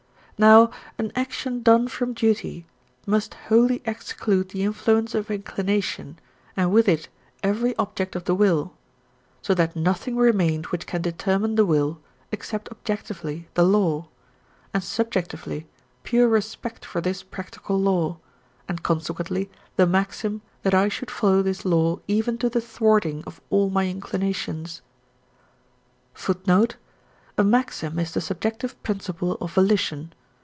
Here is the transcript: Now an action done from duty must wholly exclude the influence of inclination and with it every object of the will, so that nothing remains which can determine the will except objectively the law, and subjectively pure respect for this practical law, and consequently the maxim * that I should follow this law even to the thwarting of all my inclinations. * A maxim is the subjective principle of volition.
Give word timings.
Now 0.43 0.71
an 0.97 1.11
action 1.15 1.61
done 1.61 1.87
from 1.87 2.15
duty 2.15 2.65
must 3.05 3.35
wholly 3.35 3.79
exclude 3.85 4.49
the 4.49 4.63
influence 4.63 5.13
of 5.13 5.29
inclination 5.29 6.17
and 6.57 6.71
with 6.71 6.89
it 6.89 7.09
every 7.43 7.75
object 7.77 8.15
of 8.15 8.23
the 8.23 8.33
will, 8.33 8.73
so 9.43 9.53
that 9.53 9.75
nothing 9.75 10.15
remains 10.17 10.71
which 10.71 10.87
can 10.87 11.03
determine 11.03 11.53
the 11.53 11.63
will 11.67 11.99
except 12.31 12.69
objectively 12.71 13.49
the 13.53 13.61
law, 13.61 14.07
and 14.73 14.83
subjectively 14.83 15.67
pure 16.01 16.27
respect 16.27 16.85
for 16.85 17.01
this 17.01 17.21
practical 17.21 17.79
law, 17.79 18.17
and 18.67 18.81
consequently 18.81 19.47
the 19.75 19.85
maxim 19.85 20.41
* 20.51 20.61
that 20.63 20.73
I 20.73 20.89
should 20.89 21.11
follow 21.11 21.43
this 21.43 21.65
law 21.65 21.99
even 22.07 22.39
to 22.39 22.49
the 22.49 22.61
thwarting 22.61 23.23
of 23.27 23.39
all 23.51 23.69
my 23.69 23.87
inclinations. 23.87 24.81
* 25.71 26.47
A 27.37 27.43
maxim 27.43 27.99
is 27.99 28.15
the 28.15 28.21
subjective 28.21 28.81
principle 28.81 29.33
of 29.33 29.53
volition. 29.53 30.11